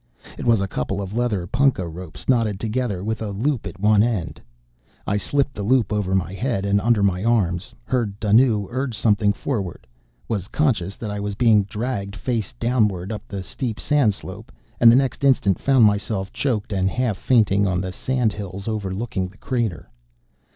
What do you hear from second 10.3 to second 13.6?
conscious that I was being dragged, face downward, up the